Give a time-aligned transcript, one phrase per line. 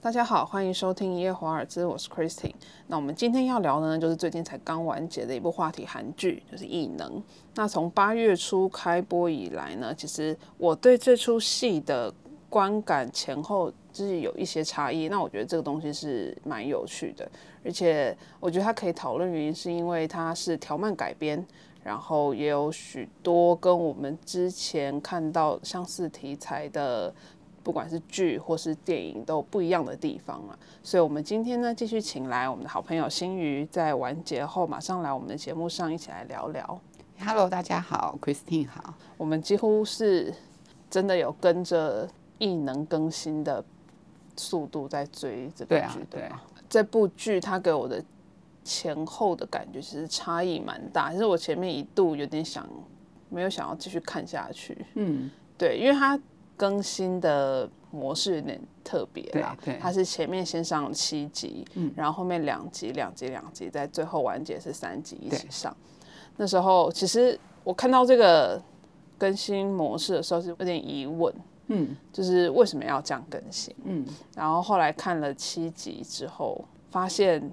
[0.00, 2.54] 大家好，欢迎收听《一夜华尔兹》，我是 Christine。
[2.86, 7.16] 那我们今天要聊的呢，就是最近才刚完结的一部话题韩剧，就是《异能》。
[7.56, 12.14] 那从八月初开播以来呢，其实我对这出戏的
[12.48, 15.08] 观感前后就是有一些差异。
[15.08, 17.28] 那我觉得这个东西是蛮有趣的，
[17.64, 21.44] 而且我觉得它可以讨论原因，是因为它是条漫改编，
[21.82, 27.12] 然后也有许多跟我们之前看到相似题材的。
[27.68, 30.58] 不管是剧或是电影，都有不一样的地方啊。
[30.82, 36.80] 所以，我们今天呢，继续请来我们的好朋友新瑜，在完结后马上来我们的节目上一起来聊聊。
[37.20, 38.94] Hello，大家好，Christine 好。
[39.18, 40.32] 我们几乎是
[40.88, 43.62] 真的有跟着异能更新的
[44.34, 46.26] 速度在追这部剧对。
[46.70, 48.02] 这部剧它给我的
[48.64, 51.12] 前后的感觉其实差异蛮大。
[51.12, 52.66] 其实我前面一度有点想
[53.28, 54.86] 没有想要继续看下去。
[54.94, 56.18] 嗯，对，因为它。
[56.58, 61.64] 更新的模式有点特别啦，它是前面先上七集，
[61.96, 65.74] 然后后面两集、两集、两集，在最后完结是三集一起上。
[66.36, 68.60] 那时候其实我看到这个
[69.16, 71.32] 更新模式的时候是有点疑问，
[71.68, 73.74] 嗯，就是为什么要这样更新？
[73.84, 74.04] 嗯，
[74.34, 77.50] 然后后来看了七集之后，发现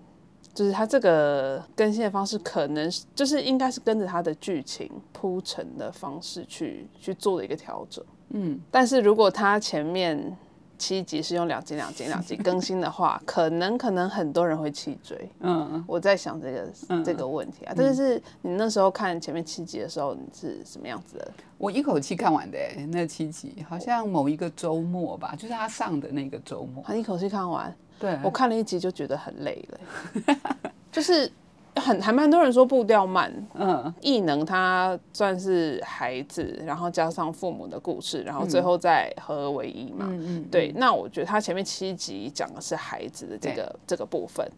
[0.53, 8.03] 就是它这个更新的方式可能就是应该是跟着它的剧情铺陈的方式去去做的一个调整。
[8.29, 10.35] 嗯，但是如果他前面
[10.77, 15.29] 七集是用两集、两集、两集更新的话， 可能可能很多人会弃追。
[15.39, 17.73] 嗯，我在想这个这个问题啊。
[17.75, 21.31] 但是你那时候看前面七集的时候，你是什么样子的？
[21.57, 22.57] 我一口气看完的，
[22.89, 27.73] 那七集好像某一个周末吧，就是他上的那个周末，他一口气看完。
[27.97, 30.35] 对，我看了一集就觉得很累了，
[30.91, 31.31] 就是。
[31.75, 40.71] 很还蛮多人说步调慢，嗯，异能它算是孩子，然后加上父母的故事，然后最后再合而为一嘛，嗯嗯，对。
[40.77, 44.49] 那我觉得他前面七集讲的是孩子的这个这个部分，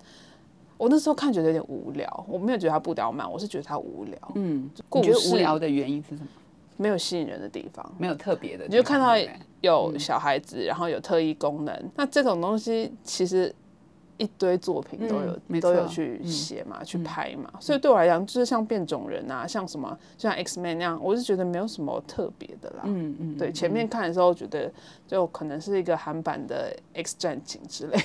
[0.78, 4.70] 我那时候看觉得有点无聊，我没有觉得他步调慢，我是觉得他无聊，嗯。
[4.94, 6.28] 你觉得无聊的原因是什么？
[6.78, 9.16] 没有吸引人的地方，没有特别的，你就看到
[9.62, 13.54] 有小孩子，然后有特异功能，那这种东西其实。
[14.18, 22.82] 一堆作品都有都有去写嘛，去拍嘛，所以对我来讲，就是像变种人啊，像什么像 X Man 那样，我是觉得没有什么特别的啦。
[22.86, 24.72] 嗯嗯，对，前面看的时候觉得
[25.08, 28.00] 就可能是一个韩版的 X 战警之类。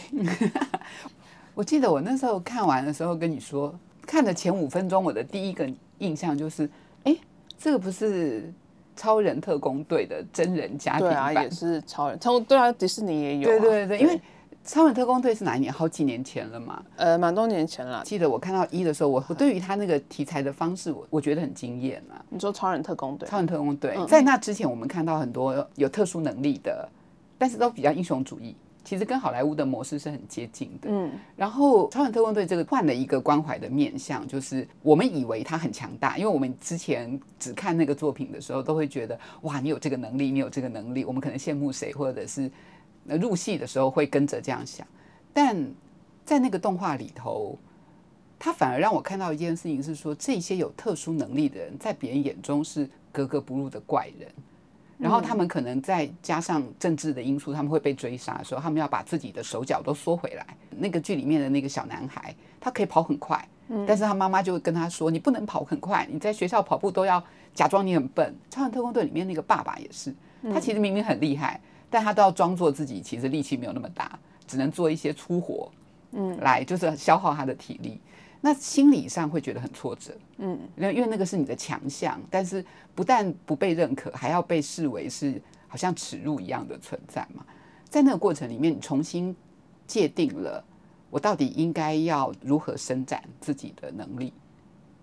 [1.55, 3.75] 我记得我那时候看完的时候跟你说，
[4.07, 5.67] 看的前五分钟，我的第一个
[5.99, 6.69] 印象就是，
[7.05, 7.17] 哎，
[7.57, 8.53] 这个不是
[8.95, 14.21] 超人特工队的真人家庭版，也是超人，超对啊，迪士尼也有，对对对，因为。
[14.65, 15.73] 超人特工队是哪一年？
[15.73, 16.83] 好几年前了嘛？
[16.97, 18.03] 呃，蛮多年前了。
[18.05, 22.25] 记得我看到一的时候，我我对于他那个题材的方式，我我觉得很惊艳啊。
[22.29, 23.29] 你说超人特工队？
[23.29, 26.89] 超人特工队在那之前，我们看到很多有特殊能力的，
[27.37, 30.89] 但是都比较英雄主义，其实跟好莱坞的模式是很接近的。
[30.89, 31.11] 嗯。
[31.37, 42.49] 然后超人特工队这个换了一个关怀的面向，就是我们以为他很强大，因为我们之前只看那个作品的时候，都会觉得哇，你有这个能力，你有这个能力，我们可能羡慕谁，或者是。
[43.05, 44.87] 那入戏的时候会跟着这样想，
[45.33, 45.57] 但
[46.25, 47.59] 在那个动画里头，
[48.39, 54.29] 他反而让我看到一件事情是说，这些有特殊能力的人在别人眼中是格格不入的怪人，
[54.99, 60.47] 然后他们可能再加上政治的因素，他们会被追杀的时候，他们要把自己的手脚都缩回来。
[60.71, 63.49] 那个剧里面的那个小男孩，他可以跑很快，
[63.87, 70.15] 但是他妈妈就会跟他说：“你不能跑很快，你在学校跑步都要假装你很笨。”超人特工队里面那个爸爸也是，
[70.53, 71.61] 他其实明明很厉害。
[71.93, 75.71] 但他都要装作自己其实力气没有那么大，只能做一些粗活，
[76.13, 78.01] 嗯，来就是消耗他的体力。
[78.41, 82.65] 那心理上会觉得很挫折，嗯，因为那个是你的强项，但是
[82.95, 87.45] 不但不被认可，还要被视为是好像耻辱一样的存在嘛。
[87.91, 89.37] 在那个过程里面，你重新
[89.87, 90.65] 界定了
[91.11, 94.33] 我到底应该要如何伸展自己的能力。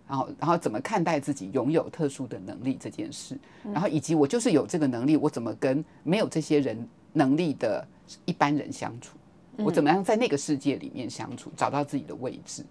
[0.09, 3.37] 然后，然后怎么看待自己拥有特殊的能力这件事？
[3.71, 7.87] 然后以及我就是有这个能力，我怎么跟没有这些人能力的
[8.25, 9.15] 一般人相处？
[9.57, 12.65] 我怎么样在那个世界里面相处，找到自己的位置？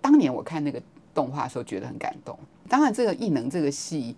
[0.00, 0.82] 当年我看那个
[1.14, 2.38] 动画的时候，觉得很感动。
[2.68, 4.16] 当然，这个异能这个戏。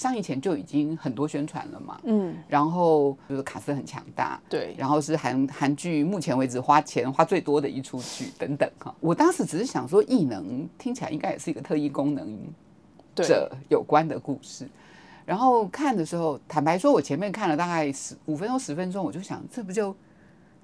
[0.00, 8.94] 上映前就已经很多宣传了嘛，嗯，然后就是卡斯很强大，对，然后是韩韩剧目前为止花钱花最多的一出剧等等哈。
[8.98, 12.34] 我当时只是想说，异能听起来应该也是一个特异功能
[13.14, 14.66] 者有关的故事。
[15.26, 19.94] 然后看的时候，坦白说，我前面看了大概十五分钟十分钟，我就想，这不就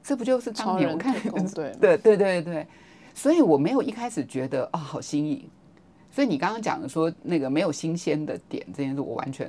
[0.02, 1.30] 这不就是当年我看的？
[1.54, 2.66] 对对对对对，
[3.12, 5.46] 所以我没有一开始觉得啊，好新颖。
[6.16, 9.46] 所以你刚刚讲的说那个没有新鲜的点这件事，我完全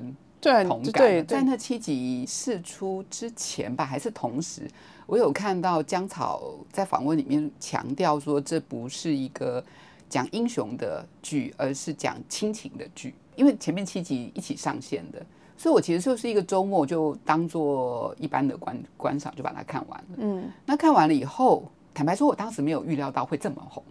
[0.68, 1.26] 同感。
[1.26, 4.70] 在那七集试出之前吧，还是同时，
[5.06, 9.64] 我有看到江草在访问里面强调说，这不是一个
[10.10, 13.16] 讲英雄的剧，而是讲亲情的剧。
[13.38, 15.26] 因为前面七集一起上线的，
[15.58, 20.18] 所以我其实就是一个周末就当做一般的观观赏，就把它看完了。
[20.18, 21.64] 嗯，那看完了以后，
[21.94, 23.82] 坦白说，我当时没有预料到会这么红。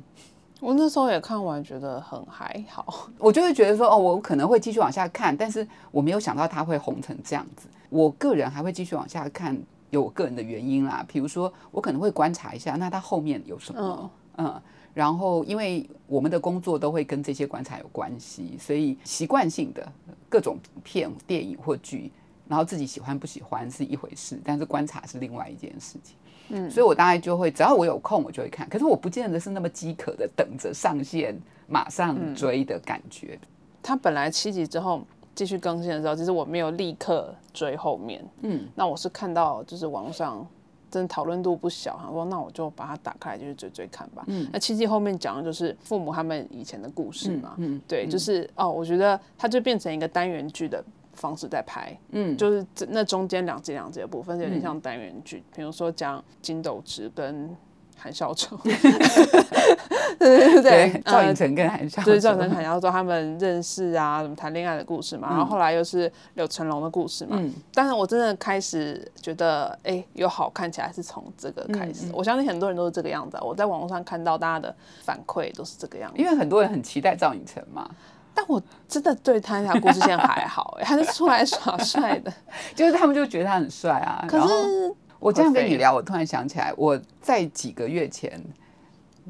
[0.60, 3.10] 我那时候也看完，觉得很还好。
[3.18, 7.68] 我就会觉得说，哦，我可能会继续往下看，但是我没有想到它会红成这样子。
[7.90, 9.56] 我个人还会继续往下看，
[9.90, 11.04] 有我个人的原因啦。
[11.06, 14.10] 比如说，我可能会观察一下，那它后面有什么？
[14.38, 14.62] 嗯。
[14.94, 19.86] 然后，因为我们的工作都会跟这些观察有关系，所以习惯性的
[20.26, 22.10] 各种片、电影或剧，
[22.48, 26.16] 然后自己喜欢不喜欢是一回事，但是观察是另外一件事情。
[26.48, 28.68] 嗯，所以我大概就会，只要我有空，我就会看。
[28.68, 33.38] 可是我不见得是那么饥渴的等着上线马上追的感觉。
[33.82, 35.02] 他本来七集之后
[35.34, 38.24] 继续更新的时候，其实我没有立刻追后面。
[38.42, 40.46] 嗯，那我是看到就是网上。
[40.88, 47.54] 真的讨论度不小，他说：“那我就把它打开，就是追追看吧。”嗯，那七季后面讲的就是父母他们以前的故事嘛。
[47.58, 50.82] 嗯，对，就是哦，我觉得它就变成一个单元剧的
[51.16, 51.96] 方式在拍。
[52.10, 57.56] 嗯，就是那中间两集两集的部分有点像单元剧，比如说讲金斗直跟。
[57.98, 67.38] 韩孝周， 对对对，赵寅成跟韩孝，对赵寅成、韩孝周他们认识啊，什么谈恋爱的故事嘛，然后后来又是柳成龙的故事嘛。
[67.40, 72.10] 嗯，但是我真的开始觉得，哎，有好看起来是从这个开始。
[72.12, 73.38] 我相信很多人都是这个样子。
[73.40, 77.90] 我在网络上看到大家的反馈都是这个样子，因为很多人很期待赵寅成嘛。
[78.36, 82.32] 但我真的对他那条故事线还好，哎， 他是出来耍帅的，
[82.76, 84.24] 就是他们就觉得他很帅啊。
[84.28, 84.94] 可是。
[85.18, 88.38] 我这样跟你聊，我突然想起来，我在几个月前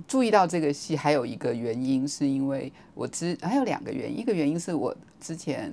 [0.09, 5.73] 注意到这个戏，还有一个原因是因为我之还有两个原因，一个原因是我之前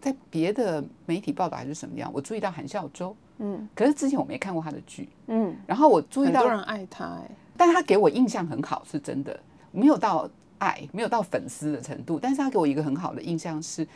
[0.00, 9.38] 在别的媒体报道还是什么样，我注意到韩孝周，嗯，可是之前我没看过他的剧，嗯，然后我注意到很多人爱他，哎，但他给我印象很好，是真的，
[9.72, 13.86] 没有到爱，没有到粉丝的程度，但是他给我一个很好的印象是。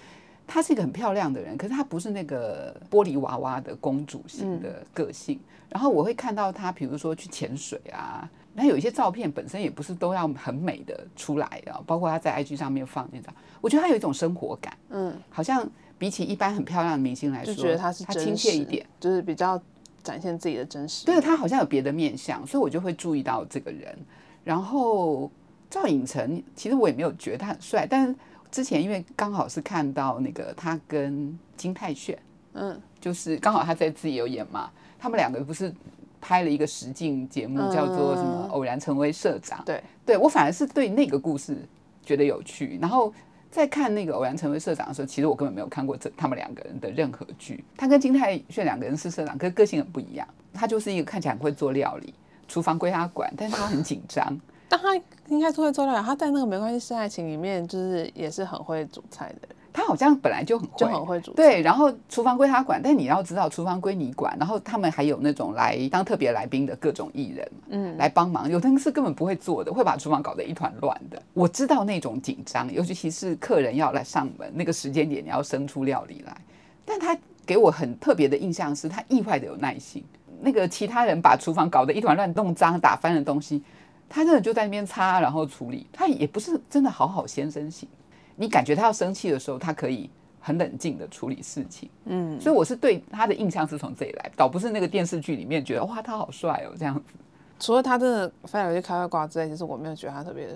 [0.44, 5.38] 她是一个很漂亮的人，可是她不是那个玻璃娃娃的公主型的个性。
[5.69, 15.67] 然后我会看到她，比如说去潜水啊，那有一些照片本身也不是都要很美的出来啊，包括她在 IG 上面放那张，我觉得她有一种生活感，嗯，好像
[15.97, 19.59] 比起一般很漂亮的明星来说，就觉得她是亲切一点，就是比较
[20.03, 21.06] 展现自己的真实。
[21.06, 23.97] 对，她好像有别的面相，所以我就会注意到这个人。
[24.44, 25.31] 然后
[25.73, 28.15] 赵寅成，其实我也没有觉得他很帅，但是。
[28.53, 32.19] 之前因为刚好是看到那个他跟金泰炫，
[32.53, 35.75] 嗯，就是刚好他在自己有演嘛，他们两个不是
[36.21, 38.47] 拍了一个实境节目，叫做什么？
[38.51, 39.65] 偶然成为社长。
[39.65, 41.57] 对，对我反而是对那个故事
[42.03, 42.79] 觉得有趣。
[42.79, 43.11] 然后
[43.51, 47.65] 在看那个偶然成为社长的时候，其实我根本没有看过这他们两个人的任何剧。
[47.75, 50.29] 他跟金泰炫两个人是社长，可是个性很不一样。
[50.53, 52.13] 他就是一个看起来很会做料理，
[52.47, 54.39] 厨房归他管，但是他很紧张。
[54.73, 54.97] 但他
[55.29, 59.49] 应该是会做料他在那个《没关系是爱情》里面，就是也是很会煮菜的。
[59.71, 61.31] 他好像本来就很会，就很会煮。
[61.33, 64.35] 对，然后厨房归他管，但你要知道，厨房归你管。
[64.39, 68.51] 然后他们还有那种来当特别来宾的各种艺人，嗯，来帮忙。
[68.51, 71.23] 有的人是根本不会做的，会把厨房搞得一团乱的。
[71.35, 76.35] 我知道那种紧张，尤其是客人要来上门那个时间点，你要生出料理来。
[76.87, 77.15] 但他
[77.45, 80.03] 给我很特别的印象是，他意外的有耐心。
[80.41, 83.63] 那个其他人把厨房搞得一团乱、弄脏、打翻的东西。
[84.12, 85.87] 他真的就在那边擦，然后处理。
[85.90, 87.88] 他也不是真的好好先生型。
[88.37, 91.88] 你感觉他要生气的时候，他可以很冷静的处理事情。
[92.04, 97.14] 嗯，所以我是对他的印象是从这里来，倒不是那个电视剧里面觉得哇他好帅哦这样子。
[97.59, 100.49] 除了他真的翻来就开外挂之外，其实我没有觉得他特别。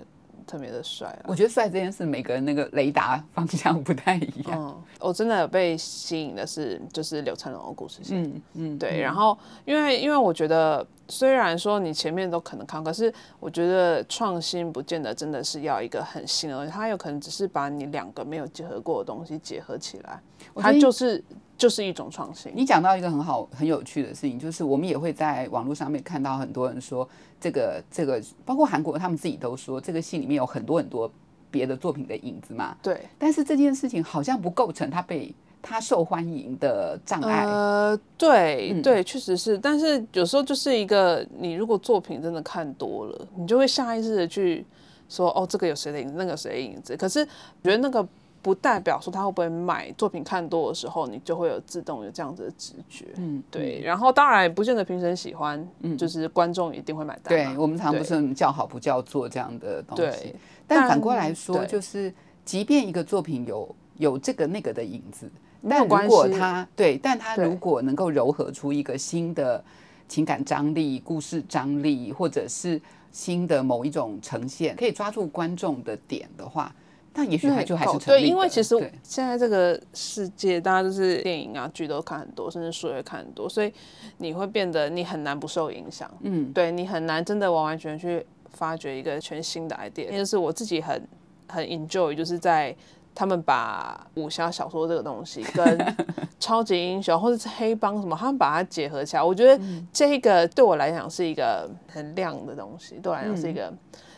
[0.47, 4.53] 特别的帅，我觉得帅这件事，每个人那个雷达方向不太一样。
[4.53, 8.23] 嗯，我真的有被吸引的是，就是刘成龙的故事线。
[8.23, 9.01] 嗯嗯，对。
[9.01, 20.21] 然后，因为因为我觉得，虽然说你前面都可能看，可是我觉得创新不见得真的是要一个很新的东西，它有可能只是把你两个没有结合过的东西结合起来，
[20.55, 21.21] 它就是
[21.57, 22.51] 就是一种创新。
[22.55, 27.07] 你讲到一个很好很有趣的事情，就是我们也会在网络上面看到很多人说。
[27.39, 31.07] 这个这个，包括韩国他们自己都说，这个戏里面有很多很多
[31.51, 32.75] 别的作品的影子嘛。
[32.81, 32.99] 对。
[33.19, 37.45] 但是这件事情好像不构成他被他受欢迎的障碍。
[37.45, 39.55] 呃，对对，确实是。
[39.55, 44.65] 但是有时候就是一个，你如果作品真的看多了，你就会下意识的去
[45.07, 46.97] 说，哦，这个有谁的影子，那个谁的影子。
[46.97, 47.23] 可是
[47.63, 48.03] 觉得那个。
[48.47, 53.07] 不代表说他会不会买作品看多的时候，你就会有自动有这样子的直觉。
[53.17, 53.81] 嗯，对。
[53.81, 57.23] 然后当然不见得评审喜欢，嗯，就是观众一定会买单。
[57.27, 60.19] 对我们常不是叫好不叫座这样的东西。
[60.29, 60.35] 对。
[60.65, 62.13] 但反过来说，就是
[62.45, 65.29] 即便一个作品有有这个那个的影子，
[65.67, 69.61] 但如果他对，但他如果能够糅合出一个新的
[70.07, 76.73] 情感张力、故事张力，或者是新的某一种呈现，可以抓住观众的点的话。
[77.19, 83.73] 那也许它就还是对，因为其实现在这个世界，大家就是电影啊、剧都看很多，甚至书也看很多，所以
[84.17, 86.07] 你会变得你很难不受影响。
[86.21, 90.15] 嗯，对你很难真的完完全全去发掘一个全新的 idea。
[90.15, 91.01] 就是我自己很
[91.47, 92.75] 很 enjoy，就是在
[93.15, 95.95] 他们把武侠小说这个东西 跟
[96.39, 99.59] 超级英雄或者是黑帮什么，他们把它结合起来，我觉得
[99.91, 103.73] 这个对我来讲是一个很亮的东西，对我来讲是一个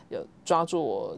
[0.09, 1.17] 有抓住我。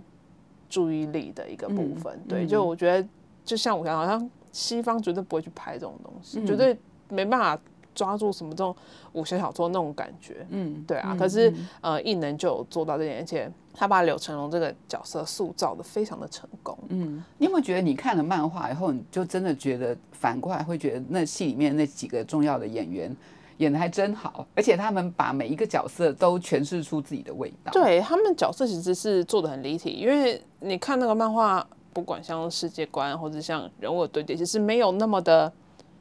[0.72, 3.08] 注意力的一个部分，对，就我觉得，
[3.44, 6.76] 就像我讲，好像西方绝对不会去拍这种东西，绝对
[7.10, 7.62] 没办法
[7.94, 8.74] 抓住什么这种
[9.12, 11.14] 武侠小说那种感觉，嗯，对啊。
[11.20, 17.22] 可是呃，艺能就有做到这点，而且他把柳成龙这个角色塑造的非常的成功，嗯。
[17.38, 23.14] 你有没有觉得你看了漫画以后，你就真的觉得反过来会觉得那戏里面那几个重要的演员？
[23.62, 27.72] 演的还真好，而且他们把每一个角色都诠释出自己的味道。
[27.72, 35.52] 对他们角色其实是做的很立体，因为你看那个漫画，不管像世界观或者像人物的对叠，其实没有那么的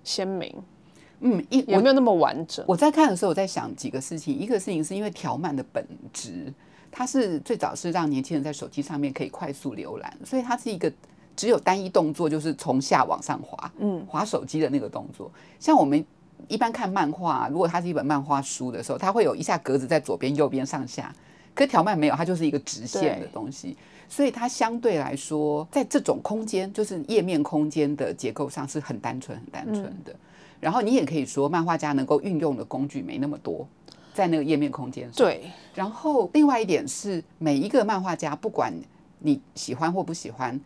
[0.02, 0.54] 鲜明，
[1.20, 2.64] 嗯，一也没有那么完整。
[2.66, 6.50] 我在看的时候，我在想几个事情，一个事情是因为条漫的本质，
[6.90, 10.90] 它是最早是让年轻人在手机上面可以快速浏览，所以它是一个
[11.36, 16.02] 只有单一动作，就是从下往上滑，嗯，滑手机的那个动作，像我们。
[16.48, 21.14] 一般看漫画，如果它是一本漫画书的时候，它会有一下格子在左边、右边、上下。
[21.54, 23.76] 可条漫没有，它就是一个直线的东西，
[24.08, 30.14] 所以它相对来说，在这种空间，就是页面空间的结构上是很单纯、很单纯的。
[30.60, 33.66] 然后你也可以说，漫画家能够运用的工具没那么多，
[34.14, 35.14] 在那个页面空间上。
[35.16, 35.50] 对。
[35.74, 38.72] 然后另外一点是，每一个漫画家，不管
[39.18, 40.58] 你喜欢或不喜欢。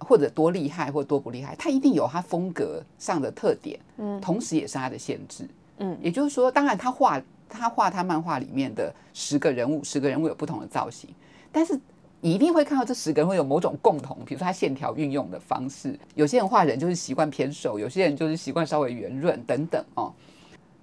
[0.00, 11.10] 或者多厉害或多不厉害，他一定有他风格上的特点，嗯，同时也是他的限制，嗯，也就是说，当然他画他画他漫画里面的十个人物，十个人物有不同的造型，
[11.50, 11.78] 但是
[12.20, 20.12] 你一定会看到这十个人会有某种共同，比如说他线条运用的方式，有些人画人就是习惯偏瘦，有些人就是习惯稍微圆润等等哦，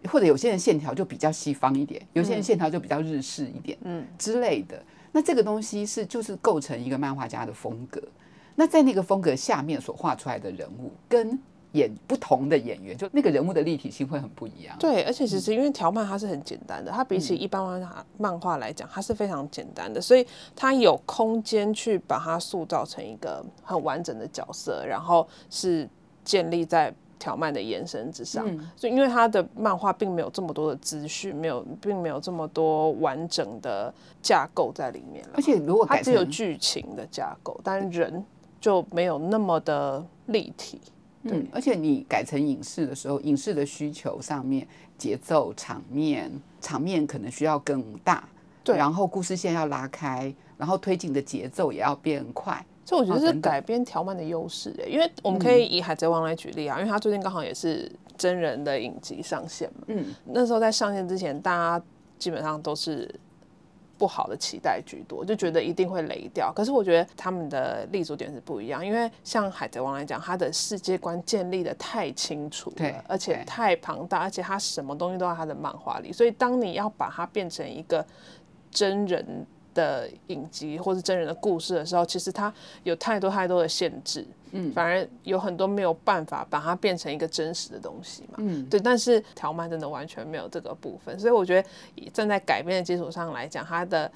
[0.10, 4.06] 或者有些人线条就比较西方一点，有些人线条就比较日式一点，嗯。
[4.18, 4.82] 之类的，
[5.12, 8.02] 那这个东西是就是构成一个漫画家的风格。
[8.56, 11.38] 那在那个风格下面所画出来的人物，跟
[11.74, 14.76] 演不同的演员，就那个人物的立体性会很不一样。
[14.80, 25.88] 对，而且其实因为条漫它是很简单的，它比起一般漫画漫画来讲，它是非常简单的，所以它有空间去把它塑造成一个很完整的角色，然后是
[26.24, 26.94] 建立在。
[27.18, 28.46] 条漫的延伸之上，
[28.76, 38.24] 所以因为他的漫画并没有这么多的资讯，没有，并没有这么多完整的架构在里面而且如果它只有剧情的架构，但人
[38.66, 40.82] 就没有那么的立体。
[41.22, 44.68] 嗯，而且你改成影视的时候，影视的需求上面，
[44.98, 48.28] 节奏、场面、场面可能需要更大，
[48.64, 52.66] 对，然后故事线要拉开，然后推进的节奏也要变快。
[52.84, 59.84] 所以我觉得是改编条漫的优势诶，因为我们可以以《海贼王》来举例啊，因为他最近刚好也是真人的影集上线嘛。
[59.90, 61.86] 嗯，那时候在上线之前，大家
[62.18, 63.14] 基本上都是
[63.98, 66.52] 不好的期待居多，就觉得一定会雷掉。
[66.54, 78.06] 可是我觉得他们的立足点是不一样，因为像《海贼王》来讲，它的世界观建立的太清楚了，而且太庞大，而且它什么东西都在它的漫画里，所以当你要把它变成一个
[78.70, 79.46] 真人。
[79.76, 82.52] 的影集或是真人的故事的时候，其实它
[82.82, 88.80] 有太多太多的限制，嗯，反而有很多没有办法把它变成一个真实的东西嘛，嗯，对。
[88.80, 94.12] 但是条漫真的完全没有这个部分，所以我觉得站在改编的基础上来讲，它的。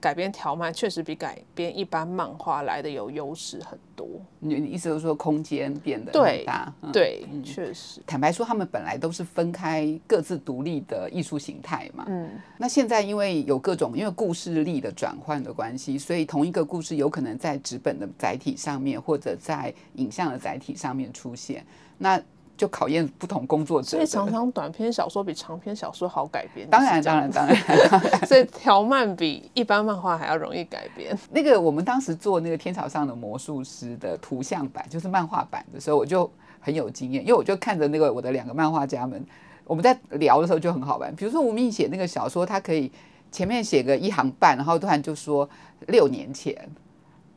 [0.00, 4.08] 改编条漫确实比改编一般漫画来的有优势很多。
[4.38, 6.72] 你意思就是说空间变得对大？
[6.92, 8.00] 对，确实。
[8.06, 12.06] 坦白说，他们本来都是分开各自独立的艺术形态嘛。
[12.08, 12.30] 嗯。
[12.56, 21.64] 那现在因为有各种因为故事力的转换的关系，所以同一个故事有可能在纸本的载体上面，或者在影像的载体上面出现。
[21.98, 22.20] 那
[22.60, 26.68] 就考验不同工作者，所以常常短篇小说比长篇小说好改编。
[26.68, 27.56] 当然，当然，当然，
[28.28, 31.18] 所以条漫比一般漫画还要容易改编。
[31.30, 39.24] 那个我们当时做那个《天朝上的魔术师》的图像版，就是漫画版的时候，我就很有经验，因为我就看着那个我的两个漫画家们，
[39.64, 41.16] 我们在聊的时候就很好玩。
[41.16, 42.92] 比如说吴宓写那个小说，他可以
[43.32, 45.48] 前面写个一行半，然后突然就说
[45.86, 46.54] 六年前，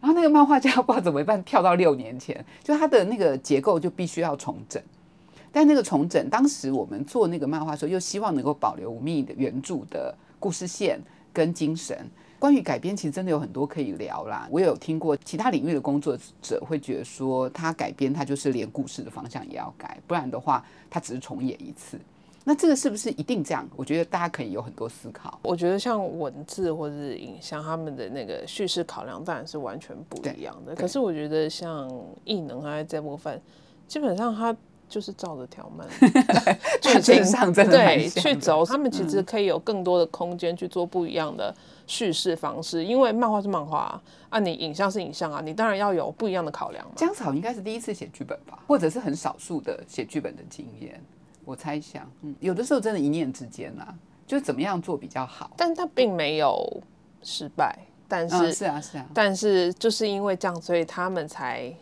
[0.02, 4.84] 然后那个漫画家不知道怎么办，跳到六年前，就他的那个结构就必须要重整。
[5.54, 11.00] 但那个重整，当时我们做那个漫画的时候，又希望能够保留吴宓的原著的故事线
[11.32, 11.96] 跟精神。
[12.40, 14.46] 关于改编，其实真的有很多可以聊啦。
[14.52, 21.98] 我有听过其他领域的工作者会觉得说，他改编他就是连故事的方向也要改，不然的话他只是重演一次。
[22.44, 23.66] 那这个是不是一定这样？
[23.78, 25.40] 我觉得大家可以有很多思考。
[25.44, 30.76] 我觉得像文字或者是影像，他们的那个叙事考量当然是完全不一样的。
[30.76, 31.90] 可是我觉得像
[32.26, 33.42] 异能，啊在这部分
[33.88, 34.54] 基本上它
[34.94, 35.88] 就是照着条漫
[36.80, 41.52] 剧情上真的对去走，他们其实可以有更多的空间去做不一样的
[41.88, 42.86] 叙事方式。
[42.86, 46.86] 因为漫画是漫画啊，你影像是影像啊，你当然要有不一样的考量。
[46.96, 51.02] 江草应该是第一次写剧本吧，或者是很少数的写剧本的经验。
[51.44, 53.96] 我猜想，嗯，有的时候真的一念之间啊，
[54.28, 55.50] 就怎么样做比较好。
[55.58, 56.82] 但他并没有
[57.24, 57.76] 失败，
[58.08, 61.74] 但是是啊是啊，但是就是因为这样，所以他们才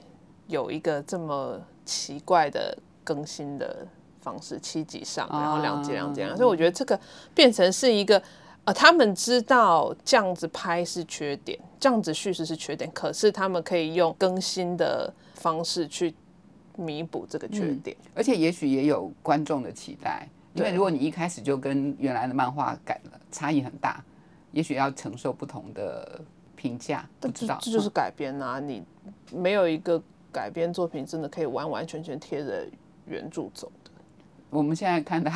[0.48, 2.78] 有一个这么奇怪的
[3.14, 3.86] 更新的
[4.22, 7.00] 方式，七集上，然后两集两集，所以我觉得这个
[7.34, 8.22] 变成是一个，
[8.64, 16.16] 呃，他们知道这样子拍是缺点，这样子叙事是缺点，可是他们可以用更新的方式去。
[16.78, 24.02] 弥补这个缺点，而且也许也有观众的期待，因为如果你一开始就跟原来的漫画改了，差异很大，
[24.54, 26.22] 也许要承受不同的
[26.56, 27.06] 评价。
[27.20, 28.58] 不知道，这就是改编啊！
[28.60, 28.82] 你
[29.32, 30.02] 没有一个
[30.32, 32.66] 改编作品真的可以完完全全贴着
[33.12, 33.92] 原著走的。
[34.50, 35.32] 我们现在看他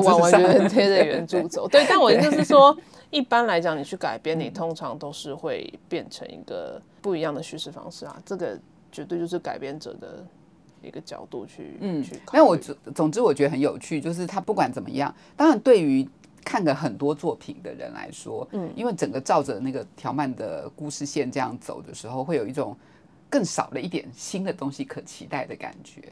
[0.00, 1.86] 完完全全贴着原著走，对。
[1.88, 2.76] 但我就是说，
[3.10, 8.20] 一般来讲，你去改编，你通常都是会变成一个不一样的叙事方式啊。
[8.26, 8.58] 这个
[8.90, 10.26] 绝对就是改编者的。
[10.84, 12.18] 一个角度去，嗯，去。
[12.32, 16.04] 那我总总之我觉得很有趣，就是他不管怎么样，当然对于
[16.44, 22.76] 看了很多作品的人来说，嗯，因为整个照着那个条漫的故事线这样走的时候，会有一种
[23.30, 26.02] 更少了一点新的东西可期待的感觉。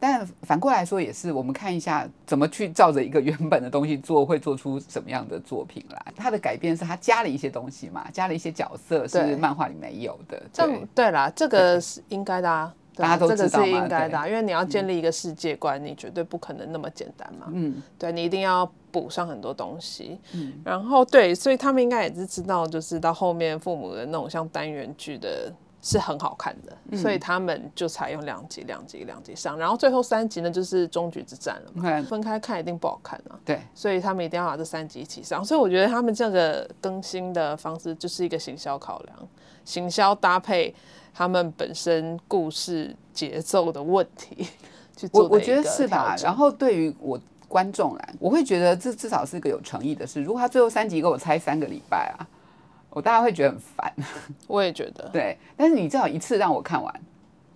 [0.00, 6.12] 但反过来说也是，我们看一下怎么去照着一个原本的东西做，会做出什么样的作品来。
[6.16, 10.42] 它的改变是它加了一些东西嘛，加了一些角色是漫画里没有的。
[10.52, 12.74] 这对啦，这个是应该的啊。
[12.96, 17.46] 大家都知道这个是应该的，啊因为你要建立一个世界观，你绝对不可能那么简单嘛。
[17.50, 20.20] 嗯，对你一定要补上很多东西。
[20.34, 25.50] 嗯，然后对，所以他们应该也是知道，就是到后面父母的那种像单元剧的
[25.82, 32.02] 是很好看的，所以他们就采用两集、两集、两集上，然后最后三集呢就是终局之战了嘛。
[32.02, 33.38] 分开看一定不好看啊。
[33.44, 35.44] 对，所以他们一定要把这三集一起上。
[35.44, 39.16] 所以我觉得他们这个更新的方式就是一个行销考量，
[39.64, 40.74] 行销搭配。
[41.12, 44.46] 他们本身故事节奏的问题，
[44.96, 46.14] 去做我我觉得是吧？
[46.22, 50.22] 然后对于我观众来，我会觉得这至少是一个有诚意的事。
[50.22, 52.22] 如果他最后三集给我猜三个礼拜啊，
[52.90, 53.92] 我大家会觉得很烦。
[54.46, 55.36] 我也觉得，对。
[55.56, 57.00] 但是你至少一次让我看完，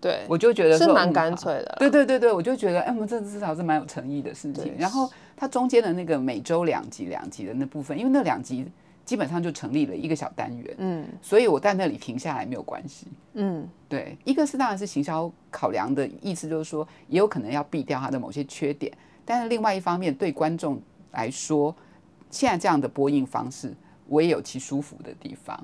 [0.01, 1.77] 对，我就觉得是蛮干脆的。
[1.79, 4.75] 对对对对，我就觉得，哎，我们这至少是蛮有诚意的事情。
[4.79, 8.67] 然后它中间的那个每周两集两集的那部分，因为那两集。
[9.05, 18.91] 基本上就成立了一个小单元，嗯，所以我在那里停下来没有关系，嗯，对，一个是当然是行销考量的意思，就是说也有可能要避掉它的某些缺点，
[19.23, 20.81] 但是另外一方面对观众
[21.13, 21.77] 来说，
[22.31, 23.75] 现在这样的播映方式，
[24.09, 25.59] 我也有其舒服的地方，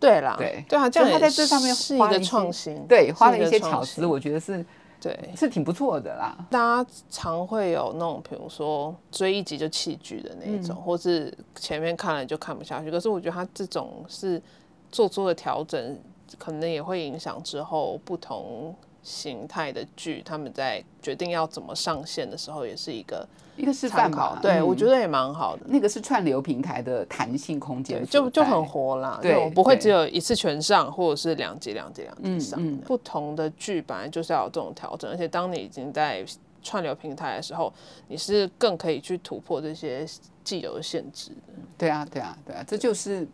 [0.00, 4.64] 对啦，对对啊，这样他在这上面是一个创新，对，花了一些巧思，我觉得是。
[4.98, 6.34] 对，是挺不错的啦。
[6.50, 12.90] 大家常会有那种，比如说追一集就弃剧的那一种，或是前面看了就看不下去。
[12.90, 14.42] 可是我觉得他这种是
[14.90, 15.98] 做出的调整，
[16.38, 18.74] 可能也会影响之后不同
[19.06, 23.24] 形态的剧，他们在决定要怎么上线的时候，也是一个。
[23.56, 25.62] 一个示范嘛，对我觉得也蛮好的。
[25.64, 29.18] 那个是串流平台的弹性空间，就就很活啦。
[29.22, 32.76] 对，不会只有一次全上，或者是两集两集两集上。
[32.80, 36.22] 不同的剧本来就是要有这种调整，而且当你已经在
[36.62, 37.72] 串流平台的时候，
[38.08, 40.06] 你是更可以去突破这些
[40.44, 41.54] 既有的限制的。
[41.78, 43.26] 对啊，对啊，对啊，这就是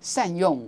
[0.00, 0.66] 善用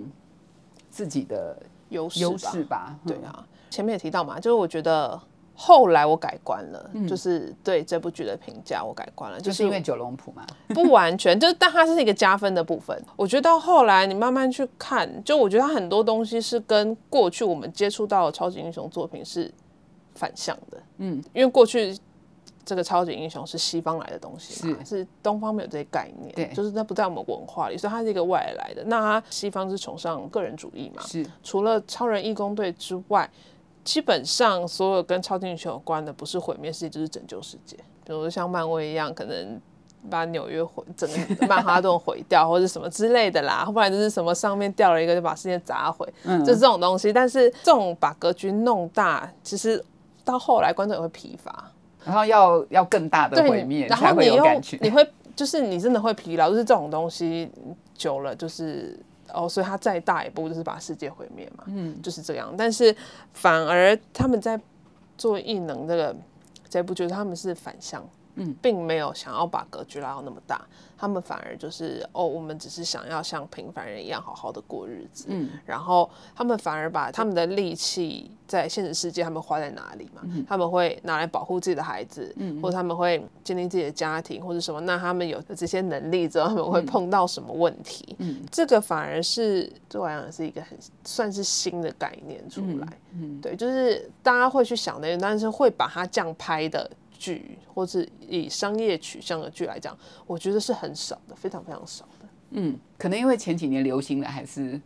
[0.91, 1.57] 自己的
[1.89, 2.95] 优优势吧。
[3.07, 5.19] 对啊，前面也提到嘛，就是我觉得。
[5.63, 12.99] 后来我改观了，就是对这部剧的评价我改观了，就是因为九龙谱嘛，不完全， 就是但它是一个加分的部分。
[13.15, 19.53] 我觉得到后来你慢慢去看，就我觉得它很多东西是跟过去我们接触到的超级英雄作品是
[20.15, 21.95] 反向的，嗯，因为过去
[22.65, 28.83] 这个超级英雄是西方来的东西嘛，是东方没有这些概念，对，就是它不在我们文化里，所以它是一个外来的。
[28.87, 33.31] 那它西方是崇尚个人主义嘛，是除了超人义工队之外。
[33.91, 37.77] 基本上所有跟超级英雄有关的，不是毁灭世界就是拯救世界。
[38.05, 39.61] 比如像漫威一样，可能
[40.09, 43.65] 把纽约毁，整个曼哈顿毁掉，或者什么之类的啦。
[43.75, 47.13] 不然就是什么上面掉了一个，就把世界砸毁，就是这种东西。
[47.13, 49.85] 但是这种把格局弄大，其实
[50.25, 51.69] 到后来观众也会疲乏，
[52.05, 54.79] 然后要要更大的毁灭才会有感觉。
[54.81, 57.51] 你会就是你真的会疲劳，就是这种东西
[57.97, 58.97] 久了就是。
[59.35, 62.55] 哦，所以他再大一步就是把世界毁灭嘛，嗯，就是这样。
[62.57, 62.95] 但是
[63.33, 64.61] 反而他们在
[65.17, 66.15] 做异能这个
[66.69, 70.65] 这部，觉得他们是反向嗯，并没有想要把格局拉到那么大，
[71.01, 80.21] 他们反而就是哦，我们只是想要像平凡人一样好好的过日子，嗯，然后他们反而把他们的力气在现实世界他们花在哪里嘛？
[80.47, 84.79] 他们会拿来保护自己的孩子，嗯，或者他们会建立自己的家庭或者什么？
[84.83, 88.15] 那他们有这些能力之后，他们会碰到什么问题？
[88.19, 96.91] 嗯，这个反而是对我来讲是一个很算是新的概念出来，嗯，对，就是大家会去想的，但是会把它这样拍的。
[97.21, 99.95] 剧，或是以商业取向的剧来讲，
[100.27, 102.27] 我觉得是很少的，非常非常少的。
[102.53, 104.81] 嗯，可能因为前几年流行的还是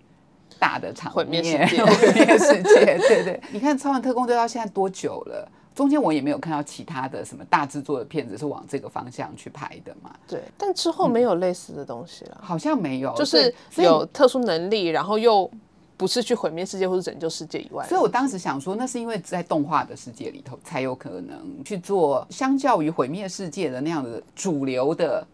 [0.58, 2.98] 大的场毁灭世界，毁灭世界。
[2.98, 5.48] 对对，你看《超人特工队》到现在多久了？
[5.72, 10.14] 中间我也没有看到其他的什么大制作的片子是往这个方向去拍的嘛？
[10.26, 15.48] 对，但之后没有类似的东西了，好像没有，就是有特殊能力，然后又。
[15.96, 25.26] 不是去毁灭世界或者拯救世界以外，所以我当时想说，那是因为在动画的世界里头才有可能去做，相较于毁灭世界的那样的主流的。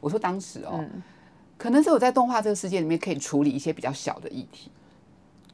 [0.00, 0.84] 我说当时哦，
[1.58, 4.70] 可能是我在动画这个世界里面可以处理一些比较小的议题，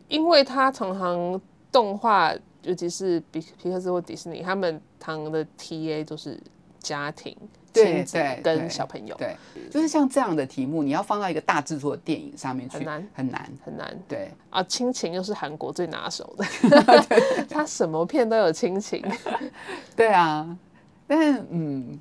[0.09, 1.41] 因为他常常
[1.73, 6.39] 动画，尤其是比皮克斯或迪士尼，他们常的 TA 都是
[6.81, 7.37] 家庭。
[7.73, 9.37] 对对，跟小朋友，对，
[9.71, 13.99] 就是像这样的题目，你要放到一个大制作的电影上面去，很难，很难，很难。
[14.09, 14.31] 对。
[14.51, 16.45] 啊，亲情又是韩国最拿手的，
[17.49, 19.05] 他什么片都有亲情。
[19.95, 20.59] 对啊，
[21.07, 21.99] 但嗯，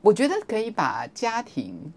[0.00, 1.92] 我觉得可以把家庭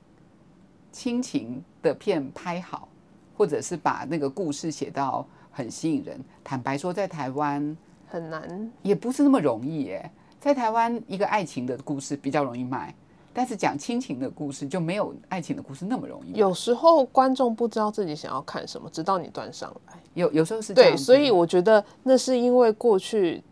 [0.92, 2.90] 亲情的片拍好，
[3.38, 6.20] 或者是把那个故事写到很吸引人。
[6.44, 7.76] 坦白说，在台湾
[8.08, 10.12] 很难，也不是那么容易耶。
[10.48, 12.96] 在台湾，一个爱情的故事比较容易卖，
[13.34, 16.32] 但是讲亲情的故事就没有爱情的故事那么容易。
[16.40, 19.94] 有时候观众不知道自己想要看什么，直到你端上来。
[20.14, 23.44] 有有时候是对，所以我觉得那是因为过去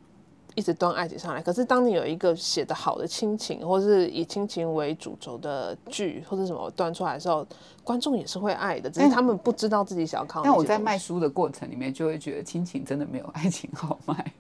[0.56, 7.46] 一直端爱情上来，可是当你有一个写的好的亲情，或是以亲情为主轴的剧或者什么端出来的时候，
[7.84, 10.42] 观众也是会爱的，只是他们不知道自己想要看。
[10.42, 14.34] 但我在卖书的过程里面，就会觉得亲情真的没有爱情好卖。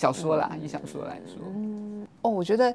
[0.00, 2.74] 小说啦，以小说来说，嗯，哦，我觉得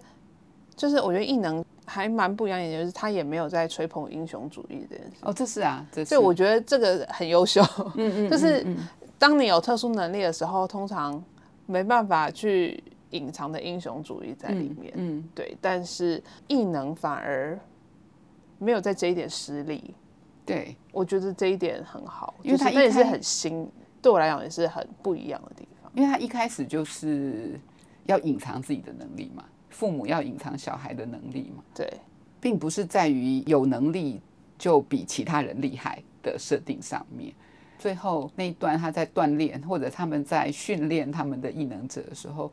[0.76, 5.18] 就是我觉得异能还蛮不一样，也就是他也没有在吹捧英雄主义这件事。
[5.22, 6.20] 哦，这是啊，这是。
[6.20, 7.64] 我觉得这个很优秀。
[7.96, 8.64] 嗯嗯，就是
[9.18, 11.24] 当你有特殊能力的时候，通常
[11.66, 14.94] 没办法去隐藏的英雄主义在里面。
[14.96, 15.58] 嗯，对。
[15.60, 17.58] 但是异能反而
[18.60, 19.96] 没有在这一点失利。
[20.46, 23.68] 对，我觉得这一点很好，因为他也是很新，
[24.00, 25.75] 对我来讲也是很不一样的地方。
[25.96, 27.58] 因为他一开始就是
[28.06, 31.90] 要隐藏自己的能力嘛，父母要隐藏小孩的能力嘛，对，
[32.42, 34.20] 并不是在于有能力
[34.58, 37.34] 就比其他人厉害的设定上面。
[37.80, 42.52] 最后那一段他在锻炼或者他们在训练他们的异能者的时候，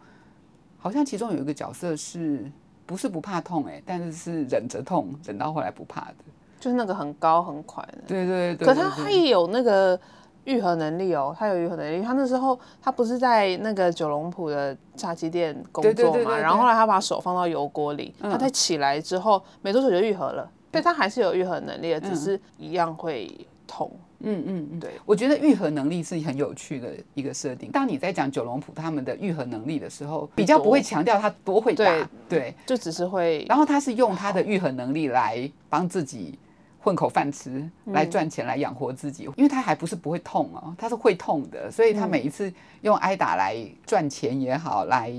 [0.79, 2.49] 好像其中有一个角色是
[2.87, 6.15] 不是不怕痛哎，但是是忍着痛忍到后来不怕的，
[6.61, 9.99] 就是那个很高很快的，对对对，可他他也有那个。
[10.45, 12.03] 愈合能力哦，他有愈合能力。
[12.03, 20.51] 他那时候他不是在那个九龙埔的炸鸡店工作嘛，然后后来他把手放到油锅里，他在起来之后没多久就愈合了。
[20.71, 23.31] 对他还是有愈合能力的，只是一样会
[23.67, 23.91] 痛。
[24.25, 27.71] 嗯嗯嗯，对，我觉得愈合能力是很有趣的一个设定。
[27.71, 33.45] 当你在讲九龙埔他们的愈合能力的时候，比较不会强调他多会打，对，就只是会。
[33.49, 36.39] 然后他是用他的愈合能力来帮自己。
[36.83, 45.13] 混口饭吃来赚钱来养活自己，因为他还不是不会痛哦，他是会痛的，所以他每一次用挨打来赚钱也好，来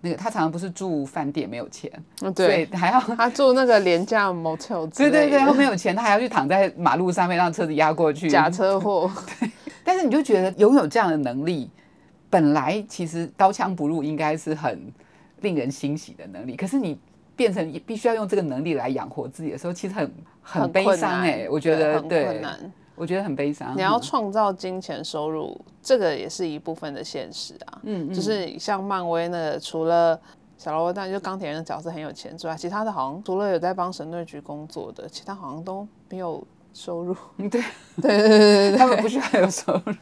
[0.00, 1.90] 那个他常常不是住饭店没有钱，
[2.36, 9.10] 对，还要他住那个廉价 motel， 对对对，他没有钱，他还要去躺在马路上面让车子压过去，假车祸。
[9.40, 9.50] 对，
[9.82, 11.68] 但是你就觉得拥有这样的能力，
[12.30, 14.80] 本来其实刀枪不入应该是很
[15.40, 16.96] 令人欣喜的能力，可是你。
[17.36, 20.10] 变成必须要用这个能力来养活自己的时候，其实很
[20.42, 22.42] 很悲伤哎，我觉得对，
[22.94, 23.76] 我觉得很悲伤。
[23.76, 27.78] 你要创造金钱收入，这个也是一部分的现实啊。
[27.82, 30.18] 嗯嗯，就是像漫威那除了
[30.56, 36.42] 小罗伯特就钢铁人的角色很有钱之外，其他的好像除了有在帮神盾局工作的，其他好像都没有
[36.76, 37.16] 收入。
[37.48, 37.48] 对
[38.02, 39.94] 对对对对，他们不需要有收入。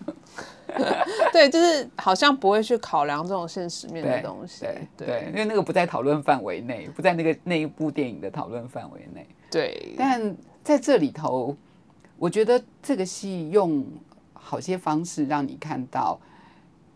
[1.33, 4.63] 对，就是好像不会去考量这种现实面的东西。
[4.97, 9.25] 对对，因为那个不在讨论范围内，不在那个那一部电影的讨论范围内。
[9.49, 11.57] 对，但在这里头，
[12.19, 13.87] 我觉得这个戏用
[14.33, 16.19] 好些方式让你看到，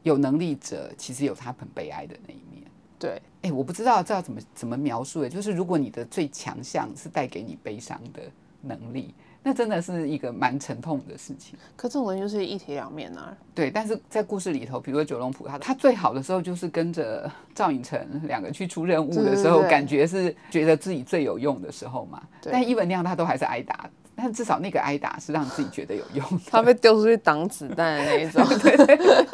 [0.03, 2.65] 有能力者其实有他很悲哀的那一面。
[2.99, 5.29] 对，哎，我不知道这要怎么怎么描述。
[5.29, 8.23] 就是如果你的最强项是带给你悲伤的
[8.61, 9.15] 能力。
[9.49, 11.59] 那真的是一个蛮沉痛的事情。
[11.75, 13.35] 可这种人就是一体两面啊。
[13.55, 22.23] 对，但是在故事里头，比如说九龙浦，他他最好的时候就是跟着赵寅成两个去出任务的时候，感觉是觉得自己最有用的时候嘛。
[22.43, 23.89] 但伊文那样，他都还是挨打。
[24.15, 28.45] 但至少那个挨打是让自己觉得有用， 他被丢出去挡子弹的那一种。
[28.61, 29.27] 对对对。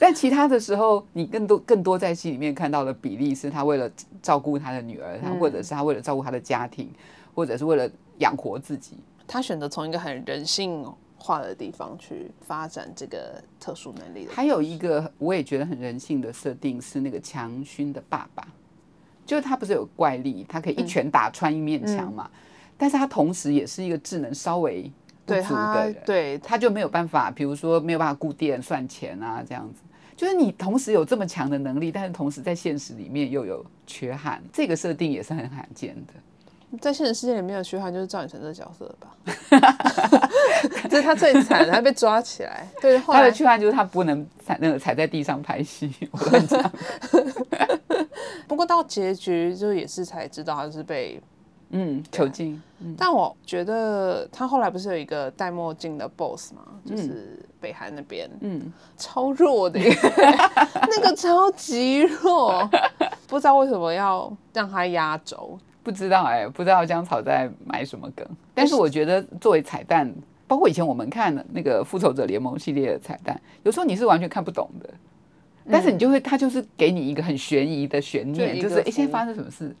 [0.00, 3.88] 但其他的时候，你更多更多在戏里面看到的比例是他为了
[4.20, 6.90] 照顾他的女儿，他或者是他为了照顾他的家庭，
[7.32, 8.96] 或者是为了养活自己。
[9.26, 10.84] 他选择从一个很人性
[11.16, 14.28] 化的地方去发展这个特殊能力。
[14.30, 18.46] 还有一个我也觉得很人性的设定是那个强勋的爸爸，
[19.24, 22.30] 就是他不是有怪力，他可以一拳打穿一面墙嘛。
[22.78, 24.82] 但是他同时也是一个智能稍微
[25.24, 29.80] 不足的人，对，他就没有办法，比如说没有办法固电算钱啊，这样子。
[30.14, 36.12] 就是你同时有这么强的能力，但是同时在现实里面又有缺憾，这个设定也是很罕见的。
[36.80, 39.14] 在现实世界里没有缺憾，就是赵寅成这个角色吧？
[40.90, 42.66] 这是他最惨，他被抓起来。
[42.80, 45.92] 对，他的缺憾就是他不能踩那个踩在地上拍戏。
[48.46, 51.20] 不过到结局就也是才知道他是被。
[51.70, 52.62] 嗯，囚禁。
[52.96, 56.62] 但我觉得他后来不是有一个戴墨镜的 boss 吗？
[56.84, 59.80] 就是北韩那边，嗯，超弱的，
[60.88, 62.70] 那个超级弱，
[63.26, 65.58] 不知道为什么要让他压轴。
[65.86, 68.26] 不知道哎，不知道姜草在埋什么梗。
[68.52, 70.12] 但是我觉得作为彩蛋，
[70.48, 74.90] 包括以前我们看的那个复仇者联盟系列的彩蛋，有时候你是完全看不懂的，
[75.70, 79.74] 但是你就会，他就是给你一个很悬疑的悬念，就是哎，现在发生什么事？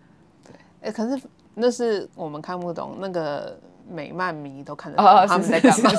[0.44, 1.20] 对，哎，可是。
[1.58, 3.58] 那是我们看不懂，那个
[3.90, 5.90] 美漫迷都看得懂他们在干嘛。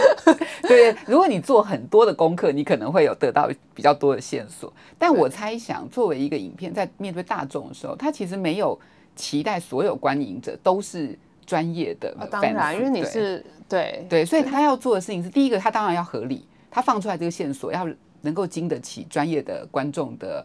[0.66, 4.72] 对，如果你做很多的功课，你可能会有得到比较多的线索。
[4.98, 8.80] 但我猜想，作为一个影片，在面对大众的时候，它其实没有
[9.14, 12.14] 期待所有观影者都是专业的。
[12.30, 17.88] 当然，因为你是对对，所以他要做的事情是：第一个，他当然要合理，他放出来这个线索要
[18.22, 20.44] 能够经得起专业的观众的。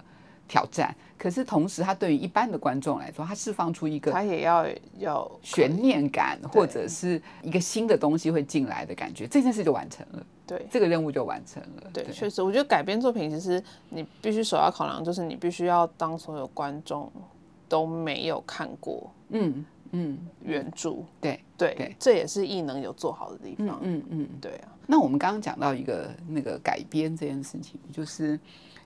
[0.52, 4.66] 挑战，可是同时，他对于一般的观众来说，他释放出一个他也要
[4.98, 10.26] 有悬念感，或者是一个新的东西会进来的感觉，这件事就完成了。
[10.48, 11.84] 对，这个任务就完成了。
[11.94, 17.12] 对，确实，我觉得改编作品其实你必须首要考量，就是你必须要当所有观众
[17.70, 20.96] 都没有看过，嗯嗯，原著。
[21.22, 23.80] 对对，这也是异能有做好的地方。
[23.82, 24.76] 嗯嗯，对啊。
[24.86, 28.38] 那我们刚刚讲到一个那个改编这件事情，就是。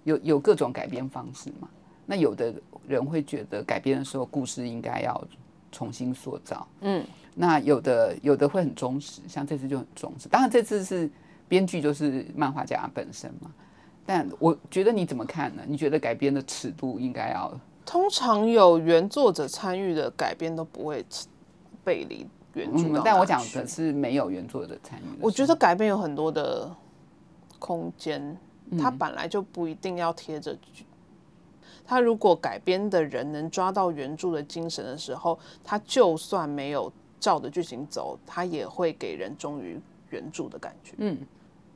[0.06, 1.70] 有有各种改编方式嘛？
[2.06, 2.54] 那有的
[2.86, 5.26] 人会觉得改编的时候故事应该要
[5.72, 7.02] 重新塑造，嗯，
[7.34, 10.28] 那有的有的会很忠实，像这次就很忠实。
[10.28, 11.10] 当然这次是
[11.48, 13.50] 编剧就是漫画家本身嘛，
[14.06, 15.64] 但我觉得你怎么看呢？
[15.66, 17.58] 你觉得改编的尺度应该要？
[17.86, 21.06] 通常有原作者参与的改编都不会
[21.84, 25.04] 背离原著，但我讲的是没有原作者参与。
[25.22, 26.70] 我觉得改编有很多的
[27.60, 28.38] 空间。
[28.80, 30.86] 它本来就不一定要贴着剧，
[31.86, 40.94] 他如果改编的人能抓到原著的精神的时候，他就算没有照着剧情走，他也会给人忠于原著的感觉。
[40.98, 41.18] 嗯，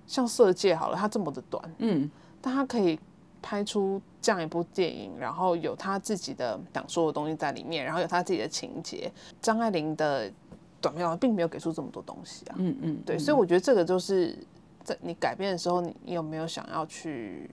[0.07, 2.09] 像《色戒》好了，它这么的短，嗯，
[2.41, 2.97] 但它可以
[3.41, 9.09] 拍出这样一部电影，然后有他自己的想说的东西在里面，然后有他自己的情节。
[9.41, 10.29] 张爱玲的
[10.81, 12.55] 短片并没有给出这么多东西啊。
[12.57, 14.37] 嗯嗯，对，所以我觉得这个就是。
[14.83, 17.49] 在你改变的时候，你你有没有想要去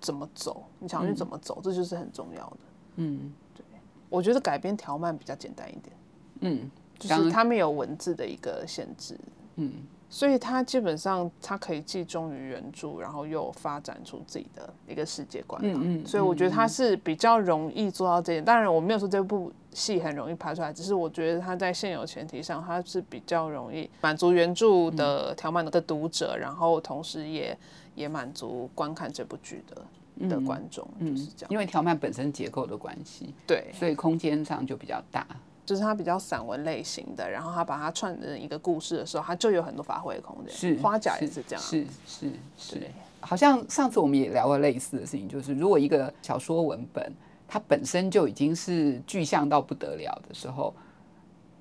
[0.00, 0.62] 怎么走？
[0.78, 1.60] 你想要去怎么走？
[1.62, 2.56] 这就是很重要的。
[2.96, 3.64] 嗯，对，
[4.10, 5.96] 我觉得改编条漫比较简单一点。
[6.40, 9.18] 嗯，就是它没有文字的一个限制。
[9.56, 9.72] 嗯。
[10.10, 15.60] 所以他基本上他可以既忠于原著，然后又发展出自己的一个世界观。
[15.64, 16.06] 嗯嗯。
[16.06, 18.44] 所以我觉得他是比较容易做到这点。
[18.44, 27.56] 当然我没有说这部戏很容易拍出来，只是我觉得他在现有前提上，他是比较容易满足原著的条漫的读者，然后同时也
[27.94, 31.50] 也满足观看这部剧的的观众，就是这样。
[31.50, 35.26] 因为条漫本身结构的关系，对，所以空间上就比较大。
[35.68, 40.56] 就是它比较散文类型的，然后他把它串成一个故事的时候，它就有很多发挥的空间。
[40.56, 42.82] 是花甲也是这样，是是是。
[43.20, 47.12] 好像上次我们也聊过类似的事情，就是如果一个小说文本
[47.46, 50.74] 它本身就已经是具象到不得了的时候，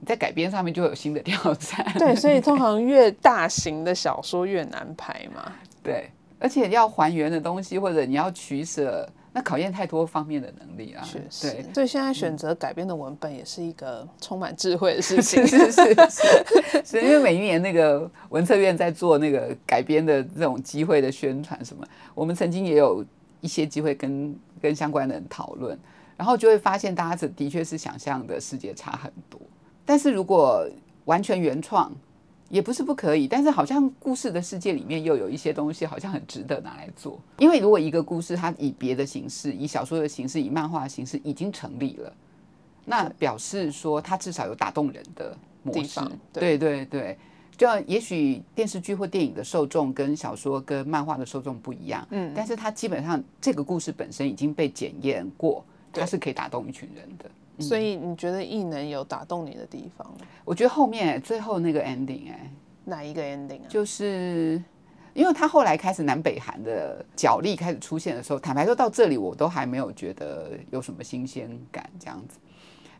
[0.05, 1.85] 在改编上面就有新的挑战。
[1.99, 5.51] 对，所以通常越大型的小说越难拍嘛。
[5.83, 9.05] 对，而且要还原的东西，或者你要取舍。
[9.37, 11.63] 那考验太多方面的能力啊，确实。
[11.71, 15.45] 所以现在选择改编的文本也是一个充满智慧的事情。
[15.45, 23.05] 是 是是，是 因为每一年那个文策院在做那个改编的这种机会的宣传什么，我们曾经也有
[23.41, 25.77] 一些机会跟跟相关的人讨论，
[26.17, 29.39] 然后就会发现大家这的确是想象的世界差很多。
[29.85, 30.67] 但是如果
[31.05, 31.91] 完全原创，
[32.49, 37.19] 也不是不可以，但是好像故事的世界里面又有一些东西，好像很值得拿来做。
[37.39, 42.13] 因为如果一个故事它以别的形式，以小说的形式，以漫画的形式已经成立了，
[42.85, 45.99] 那表示说它至少有打动人的模式。
[46.31, 47.17] 对对对，
[47.57, 57.29] 就也许电视剧或电影的受众跟小说跟漫画的受众不一样，嗯，但是它基本上这个故事本身已经被检验过，它是可以打动一群人的。
[57.59, 60.11] 所以你觉得异能有打动你的地方？
[60.45, 62.51] 我觉得后面最后那个 ending 哎，
[62.85, 63.67] 哪一个 ending 啊？
[63.67, 64.61] 就是
[65.13, 72.37] 因为他后来开始南北韩的角力开始出现的时候，坦白说到这里我都还没有觉得有什么新鲜感这样子，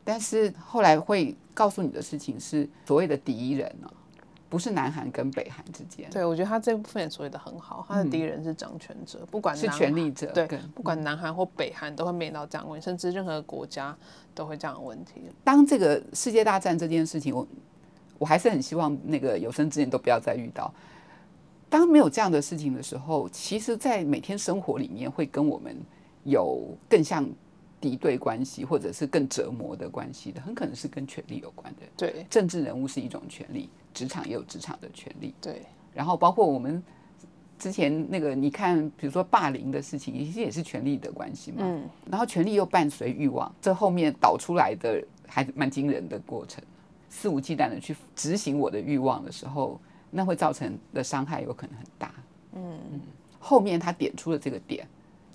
[0.04, 3.90] 但是后来会告诉你的事情是所谓的敌人呢。
[4.50, 7.86] 不是南韩跟北韩之间，对我觉得他这部分也处理的很好。
[7.88, 13.96] 他的敌人是掌权者，不管是权力者，对，不管南韩或北韩都会面临到这样问题，甚至任何国家
[14.34, 15.22] 都会这样的问题。
[15.44, 17.48] 当这个世界大战这件事情，我
[18.18, 20.74] 我还是很希望那个有生之年都不要再遇到。
[21.70, 25.76] 当没有这样的事情的时候，其实，在每天生活里面会跟我们
[26.24, 27.28] 有更像。
[27.80, 31.82] 敌对关系，或者是更折磨的关系的，很可能是跟权力有关的。
[31.96, 35.34] 对，政治人物是一种权力，职场也有职场的权利。
[35.40, 35.62] 对，
[35.94, 36.84] 然后包括我们
[37.60, 41.60] 之前那个，你看，比如说霸凌的事情，其实也是权力的关系嘛。
[41.62, 41.84] 嗯。
[42.10, 46.64] 然后权力又伴随欲望，这后面导出来的还蛮惊人的过程。
[47.10, 49.80] 肆无忌惮的去执行我的欲望的时候，
[50.12, 52.12] 那会造成的伤害有可能很大。
[52.54, 53.02] 嗯嗯。
[53.40, 54.88] 后面他点出了这个点。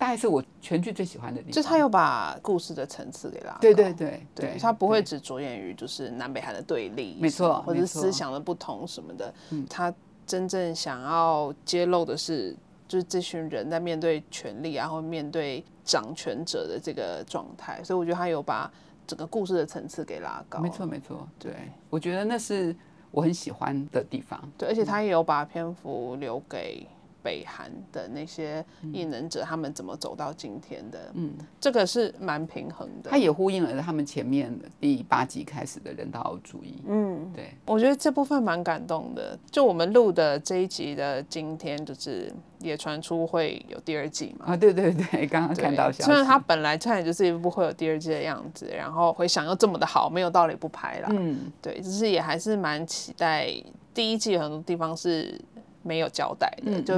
[0.03, 3.59] 大概是我全剧最喜欢的地方，就他有把故事的层次给拉高。
[3.61, 9.33] 对对对对，他不会只着眼于就是南北韩的对立，没错，或者思想的不同什么的。
[9.51, 9.95] 嗯，他
[10.27, 12.53] 真正想要揭露的是，
[12.89, 17.81] 就是这群人在面对权力，然后面对掌权者的这个状态。
[17.85, 18.69] 所以我觉得他有把
[19.07, 20.59] 整个故事的层次给拉高。
[20.59, 21.53] 没错没错，对
[21.89, 22.75] 我觉得那是
[23.13, 24.43] 我很喜欢的地方。
[24.59, 26.85] 对，而且他也有把篇幅留给。
[27.23, 30.99] 北韩的那些异能者，他们怎么走到今天的？
[31.15, 33.11] 嗯，这个是蛮平衡的。
[33.11, 36.83] 他也呼应了他们前面第八集开始的人道主义。
[36.87, 39.39] 嗯，对，我觉得这部分蛮感动的。
[39.51, 44.47] 就我们录的这一集的今天，就是也传出会有第二季嘛？
[44.49, 46.03] 啊，对对对， 刚刚看到消息。
[46.03, 51.09] 虽然他本来看就是一部会有第二季的样子，然后回想又这么的好，没有道理不拍了。
[51.13, 53.49] 嗯，对，只是也还是蛮期待
[53.95, 55.41] 第一季很多地方是。
[55.83, 56.95] 没有交代的，就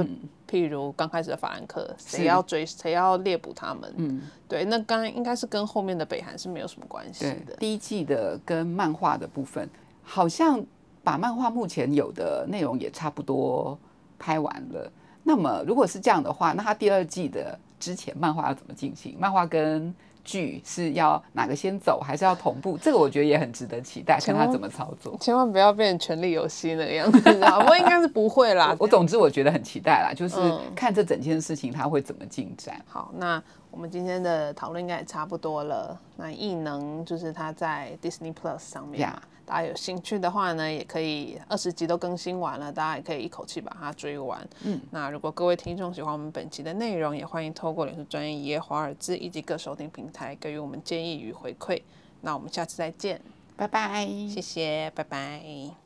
[0.49, 3.93] 譬如刚开始的法兰克，谁要追，谁要猎捕他们？
[3.97, 7.55] 嗯，对，那刚应该是跟后面的北韩是没有什么关系的。
[7.57, 9.67] 第一季的跟漫画的部分，
[10.03, 10.63] 好像
[11.03, 13.77] 把漫画目前有的内容也差不多
[14.17, 14.91] 拍完了。
[15.23, 19.17] 那么如果是这样的话，那他第二季的之前漫画要怎么进行？
[19.19, 19.93] 漫画跟
[20.25, 22.77] 剧是要哪个先走，还是要同步？
[22.77, 25.17] 这个我觉得也很值得期待，看他怎么操作。
[25.21, 28.75] 千万不要变成权力游戏那个样子，不过应该是不会啦。
[28.79, 30.35] 我总之我觉得很期待啦，就是
[30.75, 32.75] 看这整件事情它会怎么进展。
[32.87, 33.41] 好，那
[33.75, 35.99] 我们今天的讨论应该也差不多了。
[36.15, 39.13] 那异能就是它在 Disney Plus 上面。
[39.45, 44.47] 大家有兴趣的话呢，也可以二十集都更新完了，大家也可以一口气把它追完。
[44.63, 51.79] 嗯，那如果各位听众喜欢我们本期的内容，也欢迎透过脸书专业一页华尔兹以及各收听平台给予我们建议与回馈。
[52.21, 53.21] 那我们下次再见，
[53.57, 55.84] 拜拜，谢谢，拜拜。